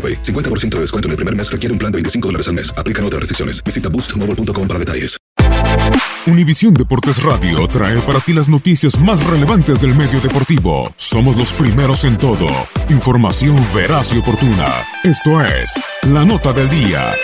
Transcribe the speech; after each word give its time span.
AroPay. 0.00 0.22
50% 0.22 0.76
de 0.76 0.80
descuento 0.80 1.08
en 1.08 1.10
el 1.10 1.16
primer 1.16 1.36
mes 1.36 1.52
requiere 1.52 1.72
un 1.72 1.78
plan 1.78 1.92
de 1.92 1.96
25 1.96 2.28
dólares 2.28 2.48
al 2.48 2.54
mes. 2.54 2.72
Aplican 2.78 3.04
otras 3.04 3.20
restricciones. 3.20 3.62
Visita 3.62 3.90
boostmobile.com 3.90 4.66
para 4.66 4.78
detalles. 4.78 5.20
Univisión 6.26 6.74
Deportes 6.74 7.22
Radio 7.22 7.66
trae 7.66 7.98
para 8.00 8.20
ti 8.20 8.32
las 8.32 8.48
noticias 8.48 9.00
más 9.00 9.24
relevantes 9.26 9.80
del 9.80 9.94
medio 9.94 10.20
deportivo. 10.20 10.92
Somos 10.96 11.36
los 11.36 11.52
primeros 11.52 12.04
en 12.04 12.18
todo. 12.18 12.46
Información 12.88 13.56
veraz 13.74 14.12
y 14.12 14.18
oportuna. 14.18 14.84
Esto 15.02 15.42
es 15.44 15.82
La 16.02 16.24
Nota 16.24 16.52
del 16.52 16.68
Día. 16.68 17.14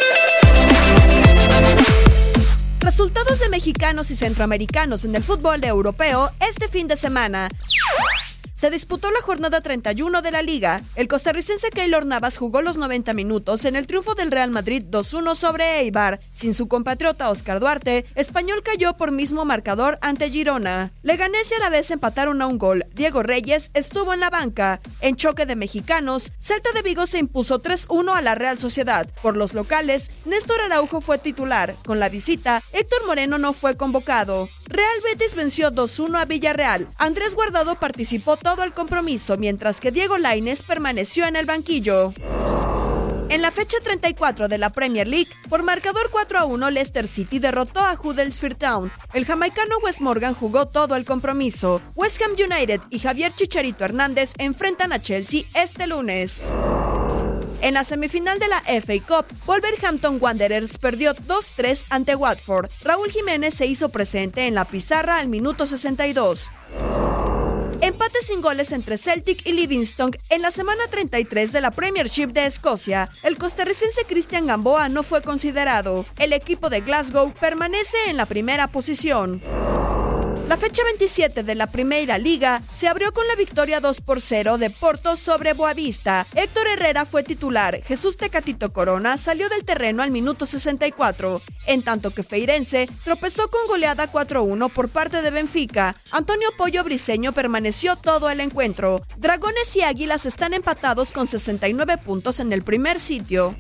Resultados 2.80 3.40
de 3.40 3.48
mexicanos 3.50 4.10
y 4.10 4.16
centroamericanos 4.16 5.04
en 5.04 5.14
el 5.14 5.22
fútbol 5.22 5.62
europeo 5.64 6.30
este 6.40 6.68
fin 6.68 6.86
de 6.88 6.96
semana. 6.96 7.48
Se 8.56 8.70
disputó 8.70 9.10
la 9.10 9.20
jornada 9.20 9.60
31 9.60 10.22
de 10.22 10.30
la 10.30 10.40
liga. 10.40 10.80
El 10.94 11.08
costarricense 11.08 11.68
Keylor 11.68 12.06
Navas 12.06 12.38
jugó 12.38 12.62
los 12.62 12.78
90 12.78 13.12
minutos 13.12 13.66
en 13.66 13.76
el 13.76 13.86
triunfo 13.86 14.14
del 14.14 14.30
Real 14.30 14.50
Madrid 14.50 14.82
2-1 14.90 15.34
sobre 15.34 15.80
Eibar. 15.80 16.20
Sin 16.32 16.54
su 16.54 16.66
compatriota 16.66 17.28
Oscar 17.28 17.60
Duarte, 17.60 18.06
Español 18.14 18.62
cayó 18.62 18.96
por 18.96 19.12
mismo 19.12 19.44
marcador 19.44 19.98
ante 20.00 20.30
Girona. 20.30 20.90
Leganés 21.02 21.50
y 21.50 21.54
a 21.54 21.58
la 21.58 21.68
vez 21.68 21.90
empataron 21.90 22.40
a 22.40 22.46
un 22.46 22.56
gol. 22.56 22.86
Diego 22.94 23.22
Reyes 23.22 23.70
estuvo 23.74 24.14
en 24.14 24.20
la 24.20 24.30
banca. 24.30 24.80
En 25.02 25.16
choque 25.16 25.44
de 25.44 25.54
mexicanos, 25.54 26.32
Celta 26.38 26.72
de 26.72 26.80
Vigo 26.80 27.06
se 27.06 27.18
impuso 27.18 27.60
3-1 27.60 28.16
a 28.16 28.22
la 28.22 28.34
Real 28.36 28.58
Sociedad. 28.58 29.06
Por 29.20 29.36
los 29.36 29.52
locales, 29.52 30.10
Néstor 30.24 30.62
Araujo 30.62 31.02
fue 31.02 31.18
titular. 31.18 31.76
Con 31.84 32.00
la 32.00 32.08
visita, 32.08 32.62
Héctor 32.72 33.04
Moreno 33.06 33.36
no 33.36 33.52
fue 33.52 33.76
convocado. 33.76 34.48
Real 34.68 35.00
Betis 35.04 35.34
venció 35.34 35.70
2-1 35.70 36.20
a 36.20 36.24
Villarreal. 36.24 36.88
Andrés 36.98 37.34
Guardado 37.34 37.78
participó 37.78 38.36
todo 38.36 38.64
el 38.64 38.72
compromiso, 38.72 39.36
mientras 39.36 39.80
que 39.80 39.92
Diego 39.92 40.18
Laines 40.18 40.62
permaneció 40.62 41.26
en 41.26 41.36
el 41.36 41.46
banquillo. 41.46 42.12
En 43.28 43.42
la 43.42 43.50
fecha 43.50 43.76
34 43.82 44.48
de 44.48 44.58
la 44.58 44.70
Premier 44.70 45.06
League, 45.06 45.30
por 45.48 45.62
marcador 45.62 46.10
4 46.10 46.38
a 46.38 46.44
1, 46.44 46.70
Leicester 46.70 47.06
City 47.06 47.38
derrotó 47.38 47.80
a 47.80 47.98
Huddersfield 48.00 48.56
Town. 48.56 48.92
El 49.14 49.24
jamaicano 49.24 49.78
Wes 49.84 50.00
Morgan 50.00 50.34
jugó 50.34 50.66
todo 50.66 50.94
el 50.94 51.04
compromiso. 51.04 51.80
West 51.94 52.20
Ham 52.22 52.32
United 52.32 52.80
y 52.90 52.98
Javier 53.00 53.32
Chicharito 53.34 53.84
Hernández 53.84 54.32
enfrentan 54.38 54.92
a 54.92 55.02
Chelsea 55.02 55.42
este 55.54 55.86
lunes. 55.86 56.40
En 57.66 57.74
la 57.74 57.82
semifinal 57.82 58.38
de 58.38 58.46
la 58.46 58.60
FA 58.60 58.94
Cup, 59.04 59.26
Wolverhampton 59.44 60.18
Wanderers 60.20 60.78
perdió 60.78 61.12
2-3 61.16 61.86
ante 61.90 62.14
Watford. 62.14 62.70
Raúl 62.84 63.10
Jiménez 63.10 63.54
se 63.54 63.66
hizo 63.66 63.88
presente 63.88 64.46
en 64.46 64.54
la 64.54 64.66
pizarra 64.66 65.18
al 65.18 65.26
minuto 65.26 65.66
62. 65.66 66.52
Empate 67.80 68.22
sin 68.22 68.40
goles 68.40 68.70
entre 68.70 68.98
Celtic 68.98 69.44
y 69.44 69.52
Livingston 69.52 70.12
en 70.28 70.42
la 70.42 70.52
semana 70.52 70.84
33 70.88 71.50
de 71.50 71.60
la 71.60 71.72
Premiership 71.72 72.28
de 72.28 72.46
Escocia. 72.46 73.10
El 73.24 73.36
costarricense 73.36 74.04
Cristian 74.06 74.46
Gamboa 74.46 74.88
no 74.88 75.02
fue 75.02 75.20
considerado. 75.20 76.06
El 76.20 76.34
equipo 76.34 76.70
de 76.70 76.82
Glasgow 76.82 77.32
permanece 77.32 77.96
en 78.06 78.16
la 78.16 78.26
primera 78.26 78.68
posición. 78.68 79.42
La 80.48 80.56
fecha 80.56 80.84
27 80.84 81.42
de 81.42 81.54
la 81.56 81.66
Primera 81.66 82.18
Liga 82.18 82.62
se 82.72 82.86
abrió 82.86 83.12
con 83.12 83.26
la 83.26 83.34
victoria 83.34 83.80
2 83.80 84.00
por 84.00 84.20
0 84.20 84.58
de 84.58 84.70
Porto 84.70 85.16
sobre 85.16 85.54
Boavista. 85.54 86.24
Héctor 86.36 86.68
Herrera 86.68 87.04
fue 87.04 87.24
titular, 87.24 87.82
Jesús 87.82 88.16
Tecatito 88.16 88.72
Corona 88.72 89.18
salió 89.18 89.48
del 89.48 89.64
terreno 89.64 90.04
al 90.04 90.12
minuto 90.12 90.46
64, 90.46 91.42
en 91.66 91.82
tanto 91.82 92.12
que 92.12 92.22
Feirense 92.22 92.88
tropezó 93.02 93.50
con 93.50 93.66
goleada 93.66 94.12
4-1 94.12 94.70
por 94.70 94.88
parte 94.88 95.20
de 95.20 95.32
Benfica. 95.32 95.96
Antonio 96.12 96.50
Pollo 96.56 96.84
Briseño 96.84 97.32
permaneció 97.32 97.96
todo 97.96 98.30
el 98.30 98.38
encuentro. 98.38 99.02
Dragones 99.16 99.74
y 99.74 99.82
Águilas 99.82 100.26
están 100.26 100.54
empatados 100.54 101.10
con 101.10 101.26
69 101.26 101.98
puntos 101.98 102.38
en 102.38 102.52
el 102.52 102.62
primer 102.62 103.00
sitio. 103.00 103.56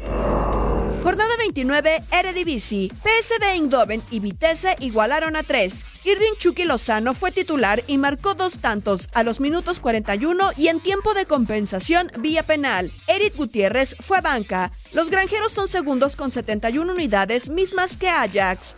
Jornada 1.46 1.54
29, 1.54 2.02
Eredivisie. 2.10 2.88
PSV 2.88 3.44
Eindhoven 3.52 4.02
y 4.10 4.20
Vitesse 4.20 4.74
igualaron 4.80 5.36
a 5.36 5.42
3. 5.42 5.84
Irdin 6.04 6.34
Chucky 6.38 6.64
Lozano 6.64 7.14
fue 7.14 7.30
titular 7.30 7.82
y 7.86 7.98
marcó 7.98 8.34
dos 8.34 8.58
tantos 8.58 9.08
a 9.14 9.22
los 9.22 9.40
minutos 9.40 9.78
41 9.78 10.50
y 10.56 10.68
en 10.68 10.80
tiempo 10.80 11.14
de 11.14 11.26
compensación 11.26 12.10
vía 12.18 12.42
penal. 12.42 12.90
Eric 13.06 13.36
Gutiérrez 13.36 13.96
fue 14.00 14.20
banca. 14.20 14.72
Los 14.92 15.10
granjeros 15.10 15.52
son 15.52 15.68
segundos 15.68 16.16
con 16.16 16.30
71 16.30 16.92
unidades, 16.92 17.48
mismas 17.48 17.96
que 17.96 18.08
Ajax. 18.08 18.74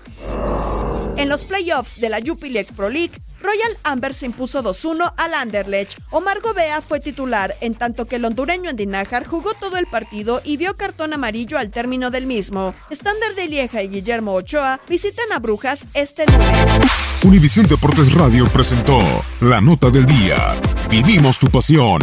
En 1.16 1.28
los 1.28 1.44
playoffs 1.44 1.98
de 1.98 2.10
la 2.10 2.20
Jupiler 2.25 2.66
Pro 2.66 2.90
League, 2.90 3.12
Royal 3.48 3.78
Amber 3.82 4.12
se 4.12 4.26
impuso 4.26 4.62
2-1 4.62 5.14
al 5.16 5.32
Anderlecht. 5.32 5.98
Omar 6.10 6.42
Gobea 6.42 6.82
fue 6.82 7.00
titular, 7.00 7.56
en 7.62 7.74
tanto 7.74 8.04
que 8.04 8.16
el 8.16 8.26
hondureño 8.26 8.68
Andinajar 8.68 9.26
jugó 9.26 9.54
todo 9.54 9.78
el 9.78 9.86
partido 9.86 10.42
y 10.44 10.58
vio 10.58 10.76
cartón 10.76 11.14
amarillo 11.14 11.56
al 11.56 11.70
término 11.70 12.10
del 12.10 12.26
mismo. 12.26 12.74
Estándar 12.90 13.34
de 13.36 13.46
Lieja 13.48 13.82
y 13.82 13.88
Guillermo 13.88 14.34
Ochoa 14.34 14.80
visitan 14.86 15.32
a 15.32 15.38
Brujas 15.38 15.86
este 15.94 16.26
lunes. 16.26 16.82
Univisión 17.24 17.66
Deportes 17.66 18.12
Radio 18.12 18.46
presentó 18.48 19.00
La 19.40 19.62
Nota 19.62 19.88
del 19.88 20.04
Día. 20.04 20.54
Vivimos 20.90 21.38
tu 21.38 21.48
pasión. 21.48 22.02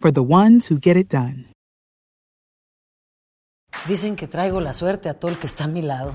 for 0.00 0.12
the 0.12 0.22
ones 0.22 0.70
who 0.70 0.78
get 0.80 0.96
it 0.96 1.08
done. 1.08 1.46
Dicen 3.86 4.16
que 4.16 4.26
traigo 4.26 4.60
la 4.60 4.72
suerte 4.72 5.08
a 5.08 5.14
todo 5.14 5.30
el 5.30 5.38
que 5.38 5.46
está 5.46 5.64
a 5.64 5.68
mi 5.68 5.82
lado. 5.82 6.14